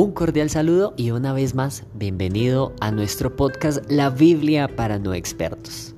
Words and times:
Un 0.00 0.12
cordial 0.12 0.48
saludo 0.48 0.94
y 0.96 1.10
una 1.10 1.34
vez 1.34 1.54
más 1.54 1.84
bienvenido 1.92 2.72
a 2.80 2.90
nuestro 2.90 3.36
podcast 3.36 3.84
La 3.90 4.08
Biblia 4.08 4.74
para 4.74 4.98
no 4.98 5.12
expertos. 5.12 5.94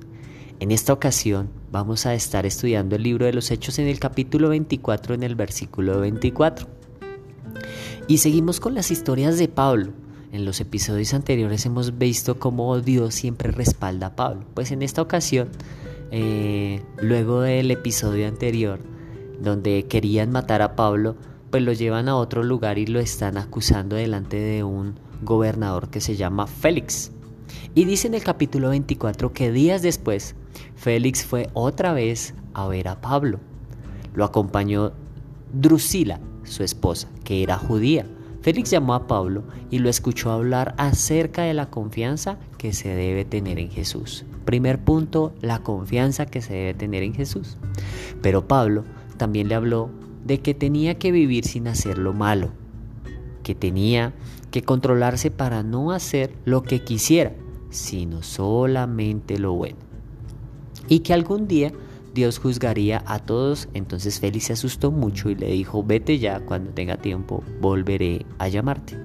En 0.59 0.71
esta 0.71 0.91
ocasión 0.91 1.49
vamos 1.71 2.05
a 2.05 2.13
estar 2.13 2.45
estudiando 2.45 2.97
el 2.97 3.03
libro 3.03 3.25
de 3.25 3.31
los 3.31 3.49
Hechos 3.49 3.79
en 3.79 3.87
el 3.87 4.01
capítulo 4.01 4.49
24 4.49 5.15
en 5.15 5.23
el 5.23 5.35
versículo 5.35 6.01
24. 6.01 6.67
Y 8.09 8.17
seguimos 8.17 8.59
con 8.59 8.75
las 8.75 8.91
historias 8.91 9.37
de 9.37 9.47
Pablo. 9.47 9.93
En 10.33 10.43
los 10.43 10.59
episodios 10.59 11.13
anteriores 11.13 11.65
hemos 11.65 11.97
visto 11.97 12.37
cómo 12.39 12.81
Dios 12.81 13.15
siempre 13.15 13.51
respalda 13.51 14.07
a 14.07 14.15
Pablo. 14.17 14.43
Pues 14.53 14.73
en 14.73 14.81
esta 14.81 15.01
ocasión, 15.01 15.47
eh, 16.11 16.81
luego 17.01 17.39
del 17.39 17.71
episodio 17.71 18.27
anterior, 18.27 18.81
donde 19.39 19.85
querían 19.87 20.29
matar 20.29 20.61
a 20.61 20.75
Pablo, 20.75 21.15
pues 21.53 21.61
lo 21.61 21.71
llevan 21.71 22.09
a 22.09 22.15
otro 22.15 22.41
lugar 22.41 22.79
y 22.79 22.87
lo 22.87 22.99
están 22.99 23.37
acusando 23.37 23.95
delante 23.95 24.37
de 24.37 24.63
un 24.63 24.95
gobernador 25.21 25.91
que 25.91 26.01
se 26.01 26.15
llama 26.15 26.47
Félix. 26.47 27.11
Y 27.75 27.85
dice 27.85 28.07
en 28.07 28.15
el 28.15 28.23
capítulo 28.23 28.69
24 28.69 29.33
que 29.33 29.51
días 29.51 29.83
después 29.83 30.33
Félix 30.75 31.23
fue 31.23 31.51
otra 31.53 31.93
vez 31.93 32.33
a 32.55 32.67
ver 32.67 32.87
a 32.87 33.01
Pablo. 33.01 33.39
Lo 34.15 34.25
acompañó 34.25 34.93
Drusila, 35.53 36.19
su 36.43 36.63
esposa, 36.63 37.07
que 37.23 37.43
era 37.43 37.59
judía. 37.59 38.07
Félix 38.41 38.71
llamó 38.71 38.95
a 38.95 39.05
Pablo 39.05 39.43
y 39.69 39.77
lo 39.77 39.89
escuchó 39.89 40.31
hablar 40.31 40.73
acerca 40.79 41.43
de 41.43 41.53
la 41.53 41.69
confianza 41.69 42.39
que 42.57 42.73
se 42.73 42.89
debe 42.95 43.25
tener 43.25 43.59
en 43.59 43.69
Jesús. 43.69 44.25
Primer 44.43 44.83
punto, 44.83 45.35
la 45.39 45.59
confianza 45.59 46.25
que 46.25 46.41
se 46.41 46.55
debe 46.55 46.73
tener 46.73 47.03
en 47.03 47.13
Jesús. 47.13 47.57
Pero 48.23 48.47
Pablo 48.47 48.85
también 49.17 49.49
le 49.49 49.53
habló 49.53 49.91
de 50.25 50.39
que 50.41 50.53
tenía 50.53 50.97
que 50.97 51.11
vivir 51.11 51.45
sin 51.45 51.67
hacer 51.67 51.97
lo 51.97 52.13
malo, 52.13 52.51
que 53.43 53.55
tenía 53.55 54.13
que 54.51 54.61
controlarse 54.61 55.31
para 55.31 55.63
no 55.63 55.91
hacer 55.91 56.33
lo 56.45 56.63
que 56.63 56.83
quisiera, 56.83 57.33
sino 57.69 58.21
solamente 58.23 59.37
lo 59.39 59.53
bueno. 59.53 59.77
Y 60.87 60.99
que 60.99 61.13
algún 61.13 61.47
día 61.47 61.71
Dios 62.13 62.37
juzgaría 62.37 63.03
a 63.07 63.19
todos. 63.19 63.67
Entonces 63.73 64.19
Félix 64.19 64.45
se 64.45 64.53
asustó 64.53 64.91
mucho 64.91 65.29
y 65.29 65.35
le 65.35 65.51
dijo, 65.51 65.83
vete 65.83 66.19
ya, 66.19 66.39
cuando 66.41 66.71
tenga 66.71 66.97
tiempo 66.97 67.43
volveré 67.59 68.25
a 68.37 68.47
llamarte. 68.47 68.97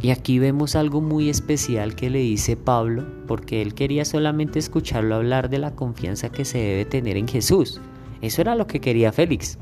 Y 0.00 0.10
aquí 0.10 0.38
vemos 0.38 0.76
algo 0.76 1.00
muy 1.00 1.28
especial 1.28 1.96
que 1.96 2.10
le 2.10 2.20
dice 2.20 2.56
Pablo, 2.56 3.04
porque 3.26 3.62
él 3.62 3.74
quería 3.74 4.04
solamente 4.04 4.58
escucharlo 4.58 5.16
hablar 5.16 5.50
de 5.50 5.58
la 5.58 5.74
confianza 5.74 6.30
que 6.30 6.44
se 6.44 6.58
debe 6.58 6.84
tener 6.84 7.16
en 7.16 7.26
Jesús. 7.26 7.80
Eso 8.20 8.40
era 8.40 8.54
lo 8.54 8.66
que 8.68 8.80
quería 8.80 9.10
Félix. 9.10 9.58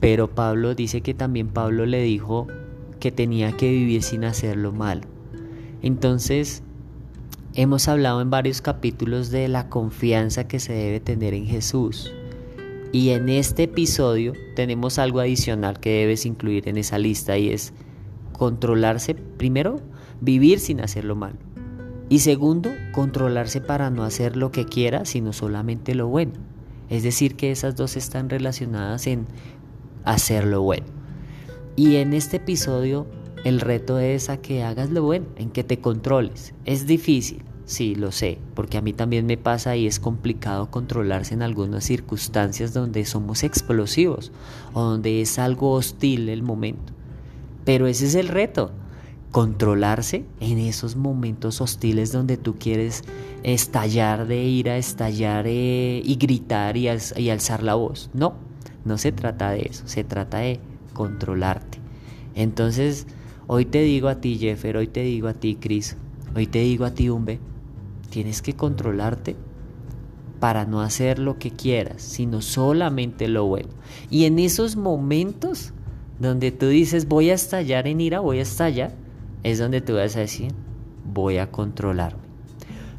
Pero 0.00 0.28
Pablo 0.34 0.74
dice 0.74 1.00
que 1.00 1.14
también 1.14 1.48
Pablo 1.48 1.86
le 1.86 2.02
dijo 2.02 2.46
que 3.00 3.12
tenía 3.12 3.52
que 3.52 3.70
vivir 3.70 4.02
sin 4.02 4.24
hacerlo 4.24 4.72
mal. 4.72 5.02
Entonces, 5.82 6.62
hemos 7.54 7.88
hablado 7.88 8.20
en 8.20 8.30
varios 8.30 8.60
capítulos 8.60 9.30
de 9.30 9.48
la 9.48 9.68
confianza 9.68 10.46
que 10.46 10.60
se 10.60 10.72
debe 10.72 11.00
tener 11.00 11.34
en 11.34 11.46
Jesús. 11.46 12.12
Y 12.92 13.10
en 13.10 13.28
este 13.28 13.64
episodio 13.64 14.32
tenemos 14.54 14.98
algo 14.98 15.20
adicional 15.20 15.80
que 15.80 15.90
debes 15.90 16.24
incluir 16.24 16.68
en 16.68 16.76
esa 16.76 16.98
lista 16.98 17.36
y 17.36 17.50
es 17.50 17.72
controlarse, 18.32 19.14
primero, 19.14 19.80
vivir 20.20 20.60
sin 20.60 20.80
hacerlo 20.80 21.16
mal. 21.16 21.34
Y 22.08 22.20
segundo, 22.20 22.70
controlarse 22.92 23.60
para 23.60 23.90
no 23.90 24.04
hacer 24.04 24.36
lo 24.36 24.52
que 24.52 24.64
quiera, 24.64 25.04
sino 25.04 25.32
solamente 25.32 25.94
lo 25.94 26.06
bueno. 26.06 26.34
Es 26.88 27.02
decir, 27.02 27.34
que 27.34 27.50
esas 27.50 27.74
dos 27.74 27.96
están 27.96 28.30
relacionadas 28.30 29.08
en 29.08 29.26
hacerlo 30.06 30.62
bueno. 30.62 30.86
Y 31.76 31.96
en 31.96 32.14
este 32.14 32.38
episodio 32.38 33.06
el 33.44 33.60
reto 33.60 33.98
es 33.98 34.28
a 34.28 34.38
que 34.38 34.64
hagas 34.64 34.90
lo 34.90 35.02
bueno, 35.02 35.26
en 35.36 35.50
que 35.50 35.62
te 35.62 35.78
controles. 35.78 36.54
Es 36.64 36.86
difícil, 36.86 37.44
sí, 37.64 37.94
lo 37.94 38.10
sé, 38.10 38.38
porque 38.54 38.78
a 38.78 38.80
mí 38.80 38.92
también 38.92 39.26
me 39.26 39.36
pasa 39.36 39.76
y 39.76 39.86
es 39.86 40.00
complicado 40.00 40.70
controlarse 40.70 41.34
en 41.34 41.42
algunas 41.42 41.84
circunstancias 41.84 42.72
donde 42.72 43.04
somos 43.04 43.44
explosivos 43.44 44.32
o 44.72 44.82
donde 44.82 45.20
es 45.20 45.38
algo 45.38 45.72
hostil 45.72 46.28
el 46.28 46.42
momento. 46.42 46.92
Pero 47.64 47.86
ese 47.86 48.06
es 48.06 48.14
el 48.14 48.28
reto, 48.28 48.72
controlarse 49.30 50.24
en 50.40 50.58
esos 50.58 50.96
momentos 50.96 51.60
hostiles 51.60 52.10
donde 52.10 52.38
tú 52.38 52.56
quieres 52.58 53.04
estallar 53.42 54.26
de 54.26 54.42
ira, 54.42 54.76
estallar 54.76 55.44
eh, 55.46 56.00
y 56.04 56.16
gritar 56.16 56.76
y 56.76 56.88
alzar 56.88 57.62
la 57.62 57.74
voz. 57.74 58.10
No, 58.12 58.45
no 58.86 58.96
se 58.98 59.12
trata 59.12 59.50
de 59.50 59.62
eso, 59.62 59.86
se 59.86 60.04
trata 60.04 60.38
de 60.38 60.60
controlarte. 60.94 61.78
Entonces, 62.34 63.06
hoy 63.46 63.66
te 63.66 63.82
digo 63.82 64.08
a 64.08 64.20
ti, 64.20 64.38
Jeffer, 64.38 64.76
hoy 64.76 64.86
te 64.86 65.02
digo 65.02 65.28
a 65.28 65.34
ti, 65.34 65.56
Chris, 65.56 65.96
hoy 66.34 66.46
te 66.46 66.60
digo 66.60 66.84
a 66.84 66.92
ti, 66.92 67.10
Umbe, 67.10 67.40
tienes 68.10 68.40
que 68.40 68.54
controlarte 68.54 69.36
para 70.40 70.64
no 70.64 70.80
hacer 70.80 71.18
lo 71.18 71.38
que 71.38 71.50
quieras, 71.50 72.02
sino 72.02 72.40
solamente 72.40 73.28
lo 73.28 73.46
bueno. 73.46 73.70
Y 74.10 74.24
en 74.24 74.38
esos 74.38 74.76
momentos 74.76 75.72
donde 76.18 76.50
tú 76.52 76.68
dices 76.68 77.08
voy 77.08 77.30
a 77.30 77.34
estallar 77.34 77.86
en 77.86 78.00
ira, 78.00 78.20
voy 78.20 78.38
a 78.38 78.42
estallar, 78.42 78.94
es 79.42 79.58
donde 79.58 79.80
tú 79.80 79.94
vas 79.94 80.16
a 80.16 80.20
decir 80.20 80.52
voy 81.12 81.38
a 81.38 81.50
controlarme. 81.50 82.22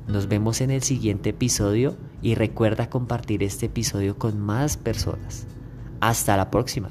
Nos 0.07 0.27
vemos 0.27 0.61
en 0.61 0.71
el 0.71 0.81
siguiente 0.81 1.31
episodio 1.31 1.97
y 2.21 2.35
recuerda 2.35 2.89
compartir 2.89 3.43
este 3.43 3.65
episodio 3.65 4.17
con 4.17 4.39
más 4.39 4.77
personas. 4.77 5.45
Hasta 5.99 6.37
la 6.37 6.49
próxima. 6.51 6.89